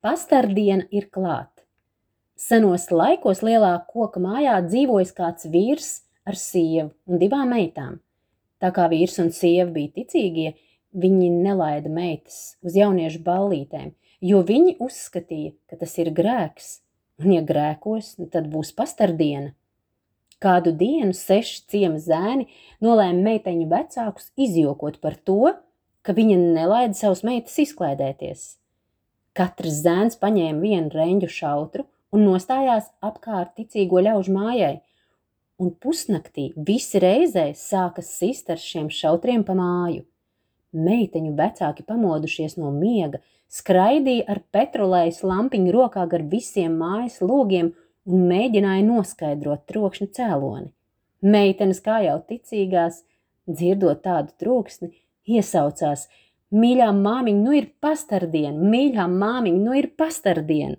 Pastardiena 0.00 0.86
ir 0.96 1.10
klāt. 1.12 1.50
Senos 2.32 2.86
laikos 2.88 3.42
lielā 3.44 3.74
koka 3.84 4.16
mājā 4.24 4.54
dzīvojas 4.64 5.10
kāds 5.12 5.44
vīrs 5.52 5.88
ar 6.24 6.38
sievu 6.40 6.86
un 7.04 7.18
divām 7.20 7.50
meitām. 7.52 7.98
Tā 8.64 8.70
kā 8.72 8.86
vīrs 8.88 9.18
un 9.20 9.28
sieva 9.36 9.66
bija 9.74 9.92
ticīgie, 9.98 10.54
viņi 10.96 11.28
nelaida 11.44 11.92
meitas 11.92 12.38
uz 12.64 12.78
jauniešu 12.80 13.20
ballītēm, 13.26 13.90
jo 14.24 14.40
viņi 14.40 14.78
uzskatīja, 14.80 15.52
ka 15.68 15.76
tas 15.82 15.92
ir 16.00 16.08
grēks, 16.16 16.70
un 17.20 17.34
ja 17.34 17.42
grēkos, 17.44 18.14
nu 18.22 18.30
tad 18.32 18.48
būs 18.48 18.72
pastardiena. 18.78 19.52
Kādu 20.40 20.72
dienu 20.72 21.12
seši 21.12 21.66
ciema 21.68 22.00
zēni 22.00 22.48
nolēma 22.80 23.20
meiteņu 23.28 23.68
vecākus 23.68 24.32
izjokot 24.40 24.96
par 25.04 25.20
to, 25.28 25.52
ka 26.00 26.16
viņa 26.16 26.40
nelaida 26.40 26.96
savus 26.96 27.20
meitas 27.20 27.60
izklaidēties. 27.66 28.46
Katrs 29.36 29.82
zēns 29.84 30.18
paņēma 30.18 30.58
vienu 30.58 30.90
reņģu 30.94 31.28
šautru 31.30 31.84
un 32.14 32.24
nostājās 32.26 32.88
apkārt 33.06 33.54
ticīgo 33.58 34.02
ļaužu 34.02 34.32
mājai, 34.34 34.80
un 35.62 35.70
pusnaktī 35.84 36.48
visi 36.56 36.98
reizē 37.02 37.50
sāka 37.54 38.02
sist 38.02 38.50
ar 38.50 38.58
šiem 38.58 38.88
šautriem 38.90 39.44
pa 39.46 39.54
māju. 39.54 40.02
Meiteņu 40.74 41.34
vecāki 41.38 41.86
pamodušies 41.86 42.56
no 42.58 42.72
miega, 42.74 43.20
skraidīja 43.50 44.26
ar 44.34 44.42
petrolējas 44.54 45.22
lampiņu 45.26 45.74
rokā 45.74 46.06
gar 46.10 46.26
visiem 46.34 46.74
mājas 46.80 47.20
logiem 47.22 47.72
un 48.10 48.26
mēģināja 48.30 48.86
noskaidrot 48.86 49.66
trokšņa 49.70 50.08
cēloni. 50.18 50.70
Meitenes, 51.20 51.82
kā 51.84 52.00
jau 52.06 52.16
ticīgās, 52.26 53.02
dzirdot 53.50 54.02
tādu 54.06 54.34
troksni, 54.42 54.90
iesaucās– 55.38 56.08
Mīļā 56.50 56.88
māmiņa, 56.96 57.42
nu 57.44 57.52
ir 57.54 57.68
pastardiena, 57.78 58.70
mīļā 58.72 59.06
māmiņa, 59.06 59.60
nu 59.62 59.76
ir 59.78 59.92
pastardiena. 59.98 60.76